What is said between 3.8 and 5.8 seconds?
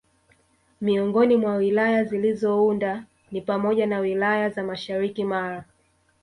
na wilaya za mashariki Mara